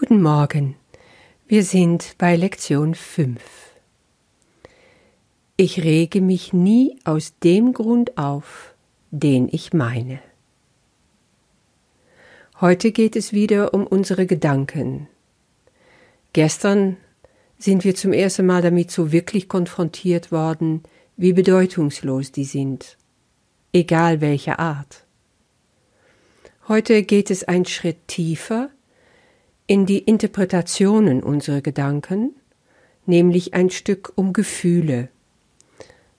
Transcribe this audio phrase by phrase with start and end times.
[0.00, 0.76] Guten Morgen.
[1.46, 3.38] Wir sind bei Lektion 5.
[5.58, 8.72] Ich rege mich nie aus dem Grund auf,
[9.10, 10.20] den ich meine.
[12.62, 15.06] Heute geht es wieder um unsere Gedanken.
[16.32, 16.96] Gestern
[17.58, 20.82] sind wir zum ersten Mal damit so wirklich konfrontiert worden,
[21.18, 22.96] wie bedeutungslos die sind,
[23.74, 25.04] egal welcher Art.
[26.68, 28.70] Heute geht es einen Schritt tiefer
[29.70, 32.34] in die Interpretationen unserer Gedanken,
[33.06, 35.10] nämlich ein Stück um Gefühle.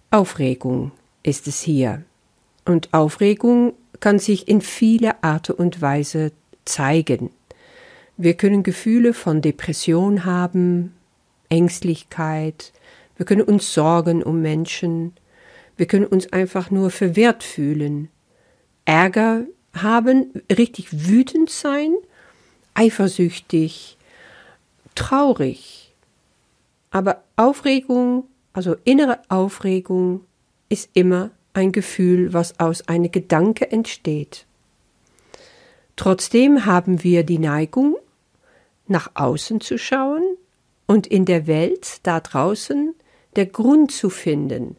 [0.09, 2.02] Aufregung ist es hier.
[2.63, 6.31] Und Aufregung kann sich in viele Art und Weise
[6.63, 7.30] zeigen.
[8.16, 10.94] Wir können Gefühle von Depression haben,
[11.49, 12.72] Ängstlichkeit,
[13.17, 15.11] wir können uns sorgen um Menschen,
[15.75, 18.08] wir können uns einfach nur verwehrt fühlen,
[18.86, 21.94] Ärger haben, richtig wütend sein,
[22.73, 23.98] eifersüchtig,
[24.95, 25.93] traurig.
[26.91, 30.25] Aber Aufregung, also innere Aufregung,
[30.69, 34.45] ist immer ein Gefühl, was aus einem Gedanke entsteht.
[35.95, 37.97] Trotzdem haben wir die Neigung,
[38.88, 40.23] nach außen zu schauen
[40.86, 42.94] und in der Welt da draußen
[43.36, 44.75] der Grund zu finden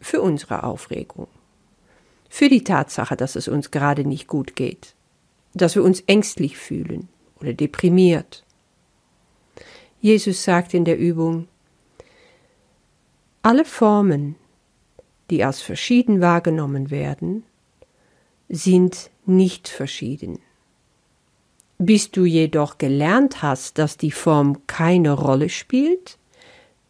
[0.00, 1.26] für unsere Aufregung,
[2.28, 4.94] für die Tatsache, dass es uns gerade nicht gut geht,
[5.54, 7.08] dass wir uns ängstlich fühlen
[7.40, 8.44] oder deprimiert.
[10.00, 11.48] Jesus sagt in der Übung,
[13.42, 14.36] alle Formen,
[15.30, 17.44] die als verschieden wahrgenommen werden,
[18.48, 20.38] sind nicht verschieden.
[21.78, 26.18] Bis du jedoch gelernt hast, dass die Form keine Rolle spielt,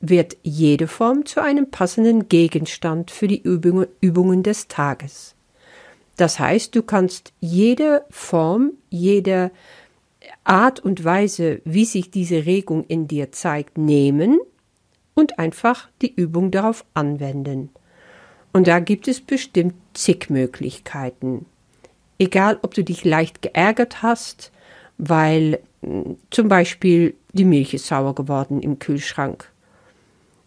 [0.01, 5.35] wird jede Form zu einem passenden Gegenstand für die Übungen des Tages.
[6.17, 9.51] Das heißt, du kannst jede Form, jede
[10.47, 14.39] Art und Weise, wie sich diese Regung in dir zeigt, nehmen
[15.15, 17.71] und einfach die Übung darauf anwenden.
[18.53, 21.47] Und da gibt es bestimmt zig Möglichkeiten.
[22.19, 24.53] Egal, ob du dich leicht geärgert hast,
[24.99, 29.51] weil hm, zum Beispiel die Milch ist sauer geworden im Kühlschrank.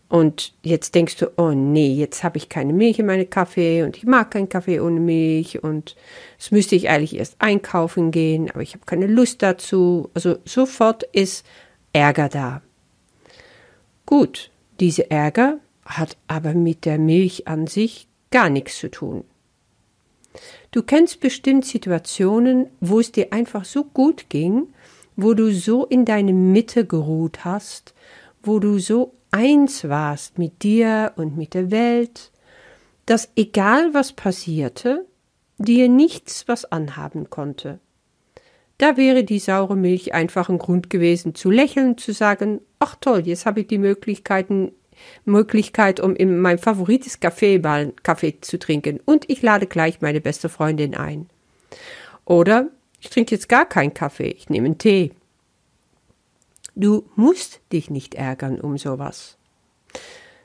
[0.10, 3.96] Und jetzt denkst du, oh nee, jetzt habe ich keine Milch in meinem Kaffee und
[3.96, 5.96] ich mag keinen Kaffee ohne Milch und
[6.40, 10.10] es müsste ich eigentlich erst einkaufen gehen, aber ich habe keine Lust dazu.
[10.16, 11.46] Also sofort ist
[11.94, 12.64] Ärger da.
[14.08, 14.50] Gut,
[14.80, 19.24] diese Ärger hat aber mit der Milch an sich gar nichts zu tun.
[20.72, 24.68] Du kennst bestimmt Situationen, wo es dir einfach so gut ging,
[25.16, 27.94] wo du so in deine Mitte geruht hast,
[28.42, 32.32] wo du so eins warst mit dir und mit der Welt,
[33.06, 35.06] dass egal was passierte,
[35.58, 37.80] dir nichts was anhaben konnte.
[38.78, 43.28] Da wäre die saure Milch einfach ein Grund gewesen, zu lächeln, zu sagen, ach toll,
[43.28, 44.72] jetzt habe ich die Möglichkeiten,
[45.26, 50.02] Möglichkeit, um in mein favorites Café mal einen Kaffee zu trinken und ich lade gleich
[50.02, 51.30] meine beste Freundin ein.
[52.26, 52.68] Oder
[53.02, 55.12] ich trinke jetzt gar keinen Kaffee, ich nehme einen Tee.
[56.80, 59.38] Du musst dich nicht ärgern um sowas.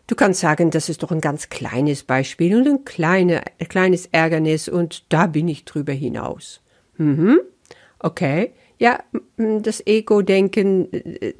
[0.08, 4.06] Du kannst sagen, das ist doch ein ganz kleines Beispiel und ein, kleine, ein kleines
[4.06, 6.60] Ärgernis und da bin ich drüber hinaus.
[6.96, 7.38] Mhm.
[8.00, 8.52] Okay.
[8.80, 8.98] Ja,
[9.36, 11.34] das Ego-Denken äh,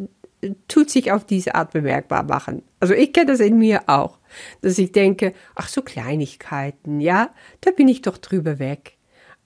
[0.69, 2.63] tut sich auf diese Art bemerkbar machen.
[2.79, 4.21] Also ich kenne das in mir auch,
[4.61, 8.94] dass ich denke, ach so Kleinigkeiten, ja, da bin ich doch drüber weg.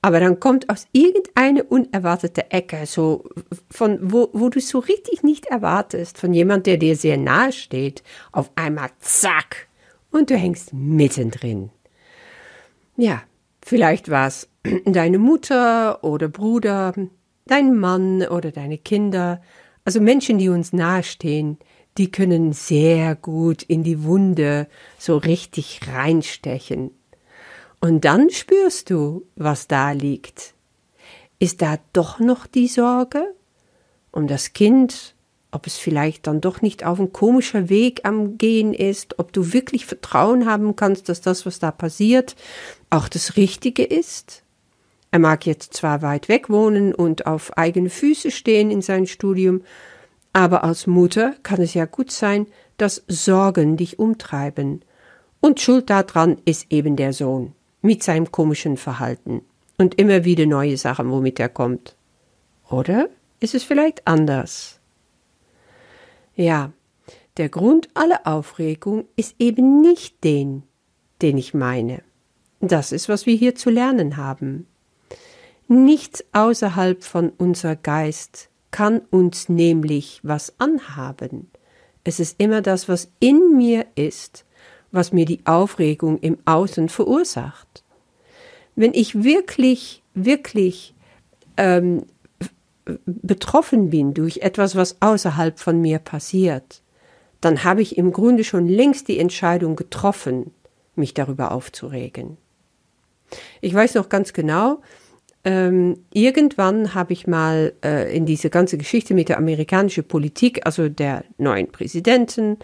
[0.00, 3.25] Aber dann kommt aus irgendeine unerwartete Ecke, so
[3.70, 8.03] von wo, wo du so richtig nicht erwartest, von jemand, der dir sehr nahe steht,
[8.31, 9.66] auf einmal zack
[10.10, 11.70] und du hängst mittendrin.
[12.97, 13.22] Ja,
[13.62, 14.48] vielleicht war es
[14.84, 16.94] deine Mutter oder Bruder,
[17.47, 19.42] dein Mann oder deine Kinder,
[19.84, 21.59] also Menschen, die uns nahestehen,
[21.97, 26.92] die können sehr gut in die Wunde so richtig reinstechen.
[27.81, 30.55] Und dann spürst du, was da liegt.
[31.39, 33.34] Ist da doch noch die Sorge
[34.11, 35.15] um das Kind,
[35.53, 39.53] ob es vielleicht dann doch nicht auf ein komischer Weg am Gehen ist, ob du
[39.53, 42.34] wirklich Vertrauen haben kannst, dass das, was da passiert,
[42.91, 44.42] auch das Richtige ist?
[45.10, 49.63] Er mag jetzt zwar weit weg wohnen und auf eigene Füße stehen in seinem Studium,
[50.33, 52.47] aber als Mutter kann es ja gut sein,
[52.77, 54.83] dass Sorgen dich umtreiben.
[55.41, 57.54] Und schuld daran ist eben der Sohn
[57.89, 59.41] mit seinem komischen Verhalten
[59.79, 61.97] und immer wieder neue Sachen, womit er kommt.
[62.69, 63.09] Oder
[63.41, 64.79] ist es vielleicht anders?
[66.35, 66.71] Ja,
[67.39, 70.65] der Grund aller Aufregung ist eben nicht den,
[71.23, 72.03] den ich meine.
[72.61, 74.67] Das ist, was wir hier zu lernen haben.
[75.67, 81.51] Nichts außerhalb von unser Geist kann uns nämlich was anhaben.
[82.05, 84.45] Es ist immer das, was in mir ist,
[84.91, 87.85] was mir die Aufregung im Außen verursacht.
[88.75, 90.95] Wenn ich wirklich, wirklich
[91.57, 92.05] ähm,
[93.07, 96.83] betroffen bin durch etwas, was außerhalb von mir passiert,
[97.41, 100.53] dann habe ich im Grunde schon längst die Entscheidung getroffen,
[100.97, 102.37] mich darüber aufzuregen.
[103.61, 104.81] Ich weiß noch ganz genau,
[105.45, 110.89] ähm, irgendwann habe ich mal äh, in diese ganze Geschichte mit der amerikanischen Politik, also
[110.89, 112.59] der neuen Präsidenten,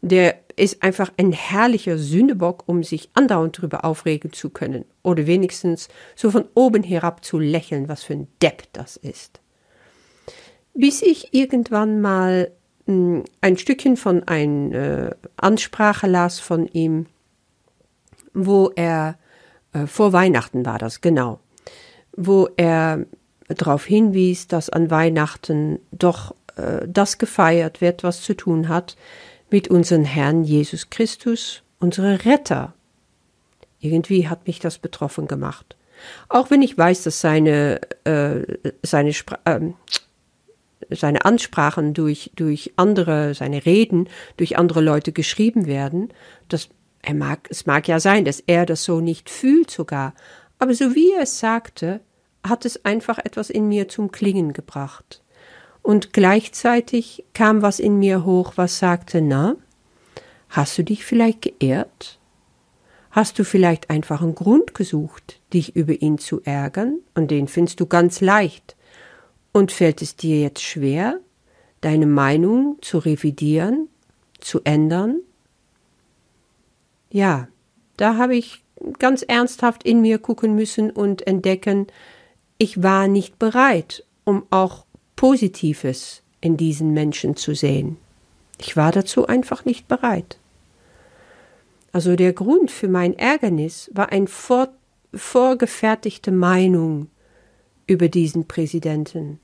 [0.00, 4.84] der ist einfach ein herrlicher Sündebock, um sich andauernd darüber aufregen zu können.
[5.02, 9.40] Oder wenigstens so von oben herab zu lächeln, was für ein Depp das ist.
[10.74, 12.50] Bis ich irgendwann mal
[12.86, 17.06] hm, ein Stückchen von einer äh, Ansprache las von ihm,
[18.34, 19.18] wo er,
[19.72, 21.40] äh, vor Weihnachten war das, genau,
[22.16, 23.06] wo er
[23.48, 28.96] darauf hinwies, dass an Weihnachten doch äh, das gefeiert wird, was zu tun hat
[29.50, 32.74] mit unserem Herrn Jesus Christus, unsere Retter.
[33.80, 35.76] Irgendwie hat mich das betroffen gemacht.
[36.28, 39.10] Auch wenn ich weiß, dass seine, äh, seine,
[39.44, 39.60] äh,
[40.90, 46.12] seine Ansprachen durch, durch andere, seine Reden durch andere Leute geschrieben werden,
[46.48, 46.68] das,
[47.02, 50.14] er mag, es mag ja sein, dass er das so nicht fühlt sogar,
[50.58, 52.00] aber so wie er es sagte,
[52.46, 55.22] hat es einfach etwas in mir zum Klingen gebracht.
[55.88, 59.56] Und gleichzeitig kam was in mir hoch, was sagte, na,
[60.50, 62.18] hast du dich vielleicht geehrt?
[63.10, 66.98] Hast du vielleicht einfach einen Grund gesucht, dich über ihn zu ärgern?
[67.14, 68.76] Und den findest du ganz leicht.
[69.52, 71.20] Und fällt es dir jetzt schwer,
[71.80, 73.88] deine Meinung zu revidieren,
[74.40, 75.22] zu ändern?
[77.10, 77.48] Ja,
[77.96, 78.62] da habe ich
[78.98, 81.86] ganz ernsthaft in mir gucken müssen und entdecken,
[82.58, 84.84] ich war nicht bereit, um auch
[85.18, 87.96] Positives in diesen Menschen zu sehen.
[88.60, 90.38] Ich war dazu einfach nicht bereit.
[91.90, 94.68] Also der Grund für mein Ärgernis war eine vor,
[95.12, 97.08] vorgefertigte Meinung
[97.88, 99.40] über diesen Präsidenten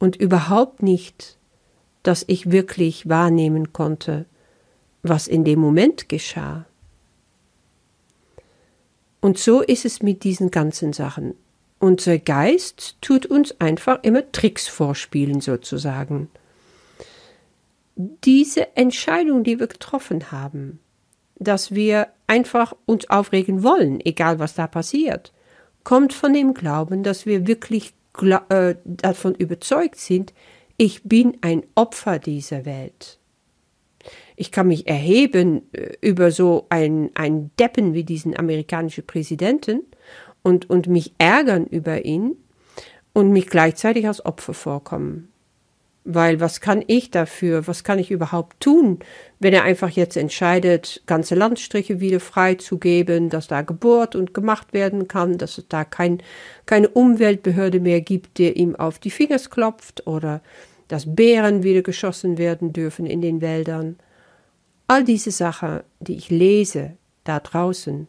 [0.00, 1.38] und überhaupt nicht,
[2.02, 4.26] dass ich wirklich wahrnehmen konnte,
[5.04, 6.66] was in dem Moment geschah.
[9.20, 11.34] Und so ist es mit diesen ganzen Sachen.
[11.78, 16.28] Unser Geist tut uns einfach immer Tricks vorspielen, sozusagen.
[17.96, 20.80] Diese Entscheidung, die wir getroffen haben,
[21.36, 25.32] dass wir einfach uns aufregen wollen, egal was da passiert,
[25.84, 27.92] kommt von dem Glauben, dass wir wirklich
[28.48, 30.32] äh, davon überzeugt sind,
[30.76, 33.18] ich bin ein Opfer dieser Welt.
[34.36, 39.82] Ich kann mich erheben äh, über so einen, einen Deppen wie diesen amerikanischen Präsidenten
[40.44, 42.36] und, und mich ärgern über ihn
[43.12, 45.30] und mich gleichzeitig als Opfer vorkommen.
[46.06, 47.66] Weil was kann ich dafür?
[47.66, 48.98] Was kann ich überhaupt tun,
[49.40, 55.08] wenn er einfach jetzt entscheidet, ganze Landstriche wieder freizugeben, dass da gebohrt und gemacht werden
[55.08, 56.22] kann, dass es da kein,
[56.66, 60.42] keine Umweltbehörde mehr gibt, der ihm auf die Fingers klopft oder
[60.88, 63.96] dass Bären wieder geschossen werden dürfen in den Wäldern.
[64.86, 68.08] All diese Sachen, die ich lese da draußen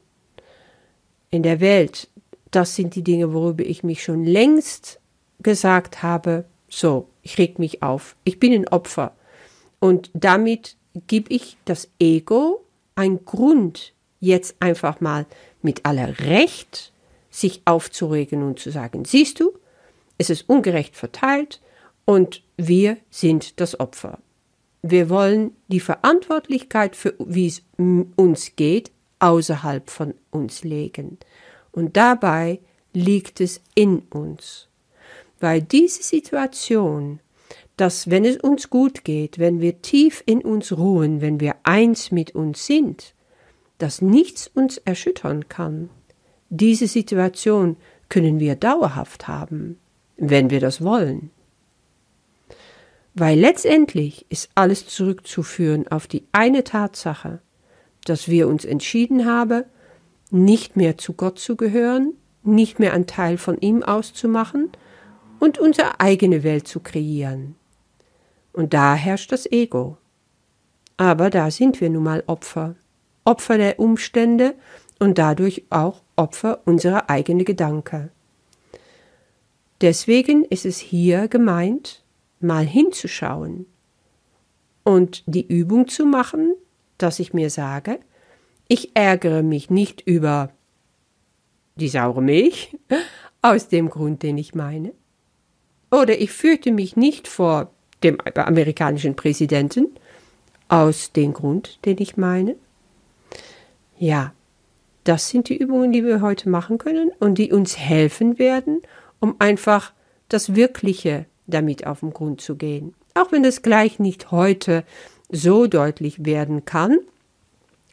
[1.32, 2.10] in der Welt,
[2.56, 5.00] das sind die Dinge, worüber ich mich schon längst
[5.42, 8.16] gesagt habe, so, ich reg mich auf.
[8.24, 9.14] Ich bin ein Opfer.
[9.80, 12.64] Und damit gebe ich das Ego
[12.96, 15.26] einen Grund, jetzt einfach mal
[15.62, 16.94] mit aller Recht
[17.30, 19.52] sich aufzuregen und zu sagen, siehst du,
[20.18, 21.62] es ist ungerecht verteilt
[22.06, 24.20] und wir sind das Opfer.
[24.82, 27.64] Wir wollen die Verantwortlichkeit für wie es
[28.16, 31.18] uns geht außerhalb von uns legen.
[31.76, 32.60] Und dabei
[32.94, 34.70] liegt es in uns
[35.40, 37.20] weil diese Situation,
[37.78, 42.12] dass wenn es uns gut geht, wenn wir tief in uns ruhen, wenn wir eins
[42.12, 43.14] mit uns sind,
[43.78, 45.90] dass nichts uns erschüttern kann,
[46.50, 47.76] diese Situation
[48.08, 49.78] können wir dauerhaft haben,
[50.16, 51.32] wenn wir das wollen.
[53.14, 57.40] Weil letztendlich ist alles zurückzuführen auf die eine Tatsache,
[58.06, 59.64] dass wir uns entschieden haben,
[60.32, 62.14] nicht mehr zu Gott zu gehören,
[62.44, 64.72] nicht mehr ein Teil von ihm auszumachen,
[65.40, 67.56] und unsere eigene Welt zu kreieren.
[68.54, 69.98] Und da herrscht das Ego.
[70.98, 72.76] Aber da sind wir nun mal Opfer,
[73.26, 74.56] Opfer der Umstände
[75.00, 78.12] und dadurch auch Opfer unserer eigenen Gedanken.
[79.82, 82.04] Deswegen ist es hier gemeint,
[82.40, 83.66] mal hinzuschauen
[84.84, 86.56] und die Übung zu machen,
[86.98, 88.00] dass ich mir sage,
[88.68, 90.52] ich ärgere mich nicht über
[91.76, 92.76] die saure Milch,
[93.42, 94.92] aus dem Grund, den ich meine,
[95.92, 97.72] Oder ich fürchte mich nicht vor
[98.04, 99.90] dem amerikanischen Präsidenten,
[100.68, 102.56] aus dem Grund, den ich meine.
[103.98, 104.34] Ja,
[105.04, 108.82] das sind die Übungen, die wir heute machen können und die uns helfen werden,
[109.20, 109.94] um einfach
[110.28, 112.96] das Wirkliche damit auf den Grund zu gehen.
[113.14, 114.84] Auch wenn es gleich nicht heute
[115.30, 116.98] so deutlich werden kann.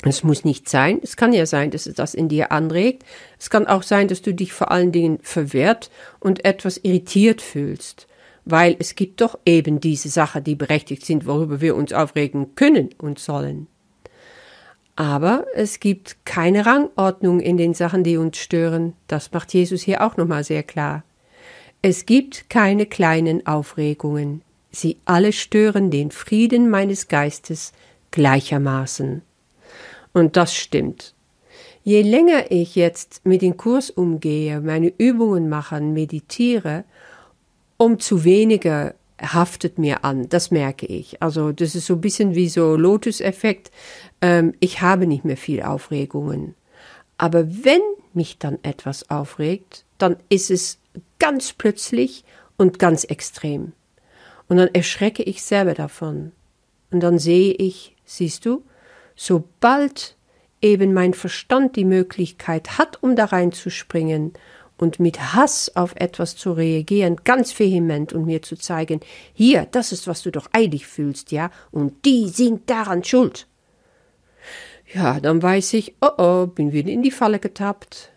[0.04, 0.98] Es muss nicht sein.
[1.02, 3.04] Es kann ja sein, dass es das in dir anregt.
[3.38, 8.08] Es kann auch sein, dass du dich vor allen Dingen verwehrt und etwas irritiert fühlst.
[8.44, 12.90] Weil es gibt doch eben diese Sachen, die berechtigt sind, worüber wir uns aufregen können
[12.98, 13.68] und sollen.
[14.96, 18.94] Aber es gibt keine Rangordnung in den Sachen, die uns stören.
[19.06, 21.04] Das macht Jesus hier auch nochmal sehr klar.
[21.80, 24.42] Es gibt keine kleinen Aufregungen.
[24.70, 27.72] Sie alle stören den Frieden meines Geistes
[28.10, 29.22] gleichermaßen.
[30.12, 31.14] Und das stimmt.
[31.84, 36.84] Je länger ich jetzt mit dem Kurs umgehe, meine Übungen mache, meditiere,
[37.76, 40.28] umso weniger haftet mir an.
[40.28, 41.22] Das merke ich.
[41.22, 43.70] Also das ist so ein bisschen wie so Lotus-Effekt.
[44.20, 46.54] Ähm, ich habe nicht mehr viel Aufregungen.
[47.18, 47.80] Aber wenn
[48.14, 50.78] mich dann etwas aufregt, dann ist es
[51.18, 52.24] ganz plötzlich
[52.56, 53.72] und ganz extrem.
[54.48, 56.32] Und dann erschrecke ich selber davon.
[56.90, 58.62] Und dann sehe ich, siehst du,
[59.22, 60.16] sobald
[60.60, 64.32] eben mein Verstand die Möglichkeit hat, um da reinzuspringen
[64.78, 68.98] und mit Hass auf etwas zu reagieren, ganz vehement und mir zu zeigen,
[69.32, 73.46] hier, das ist, was du doch eilig fühlst, ja, und die sind daran schuld.
[74.92, 78.10] Ja, dann weiß ich, oh oh, bin wieder in die Falle getappt.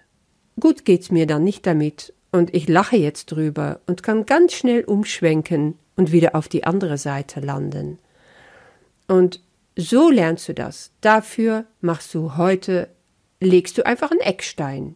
[0.60, 4.84] Gut geht's mir dann nicht damit, und ich lache jetzt drüber und kann ganz schnell
[4.84, 8.00] umschwenken und wieder auf die andere Seite landen.
[9.08, 9.40] Und
[9.76, 10.92] so lernst du das.
[11.02, 12.90] Dafür machst du heute,
[13.40, 14.96] legst du einfach einen Eckstein,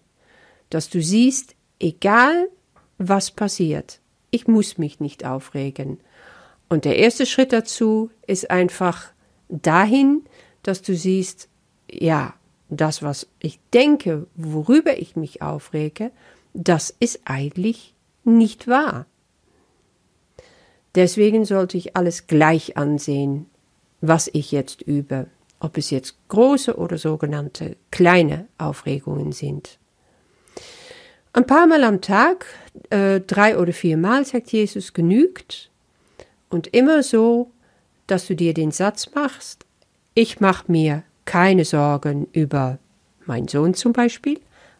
[0.69, 2.49] dass du siehst, egal
[2.97, 3.99] was passiert,
[4.31, 5.99] ich muss mich nicht aufregen.
[6.67, 9.07] Und der erste Schritt dazu ist einfach
[9.49, 10.23] dahin,
[10.63, 11.49] dass du siehst,
[11.89, 12.35] ja,
[12.69, 16.11] das, was ich denke, worüber ich mich aufrege,
[16.53, 19.07] das ist eigentlich nicht wahr.
[20.95, 23.47] Deswegen sollte ich alles gleich ansehen,
[24.01, 25.27] was ich jetzt übe,
[25.59, 29.77] ob es jetzt große oder sogenannte kleine Aufregungen sind.
[31.33, 32.45] Ein paar Mal am Tag,
[32.89, 35.69] äh, drei oder vier Mal, sagt Jesus, genügt.
[36.49, 37.51] Und immer so,
[38.07, 39.65] dass du dir den Satz machst,
[40.15, 42.79] ich mache mir keine Sorgen über
[43.25, 44.39] meinen Sohn zum Beispiel,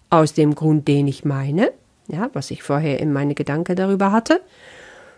[0.10, 1.72] aus dem Grund, den ich meine,
[2.08, 4.42] ja, was ich vorher in meine Gedanken darüber hatte.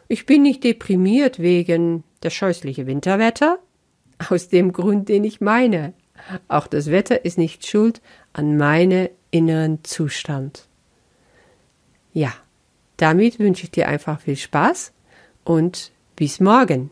[0.09, 3.59] Ich bin nicht deprimiert wegen der scheußliche Winterwetter,
[4.29, 5.93] aus dem Grund, den ich meine.
[6.47, 8.01] Auch das Wetter ist nicht schuld
[8.33, 10.67] an meinem inneren Zustand.
[12.13, 12.33] Ja,
[12.97, 14.91] damit wünsche ich dir einfach viel Spaß
[15.43, 16.91] und bis morgen.